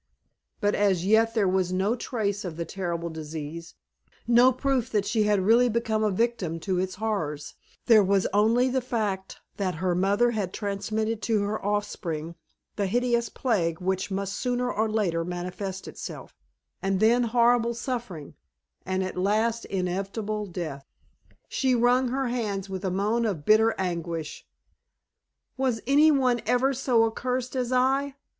But 0.59 0.73
as 0.73 1.05
yet 1.05 1.35
there 1.35 1.47
was 1.47 1.71
no 1.71 1.95
trace 1.95 2.43
of 2.43 2.57
the 2.57 2.65
terrible 2.65 3.11
disease 3.11 3.75
no 4.25 4.51
proof 4.51 4.89
that 4.89 5.05
she 5.05 5.25
had 5.25 5.41
really 5.45 5.69
become 5.69 6.03
a 6.03 6.09
victim 6.09 6.59
to 6.61 6.79
its 6.79 6.95
horrors 6.95 7.53
there 7.85 8.03
was 8.03 8.25
only 8.33 8.67
the 8.67 8.81
fact 8.81 9.41
that 9.57 9.75
her 9.75 9.93
mother 9.93 10.31
had 10.31 10.53
transmitted 10.53 11.21
to 11.21 11.43
her 11.43 11.63
offspring 11.63 12.33
the 12.77 12.87
hideous 12.87 13.29
plague 13.29 13.79
which 13.79 14.09
must 14.09 14.33
sooner 14.33 14.71
or 14.73 14.89
later 14.89 15.23
manifest 15.23 15.87
itself; 15.87 16.35
and 16.81 16.99
then 16.99 17.25
horrible 17.25 17.75
suffering, 17.75 18.33
and 18.83 19.03
at 19.03 19.15
last 19.17 19.65
inevitable 19.65 20.47
death. 20.47 20.83
She 21.47 21.75
wrung 21.75 22.07
her 22.07 22.29
hands 22.29 22.67
with 22.67 22.83
a 22.83 22.89
moan 22.89 23.23
of 23.23 23.45
bitter 23.45 23.75
anguish. 23.77 24.47
"Was 25.57 25.79
any 25.85 26.09
one 26.09 26.41
ever 26.47 26.73
so 26.73 27.03
accursed 27.05 27.55
as 27.55 27.71
I?" 27.71 28.15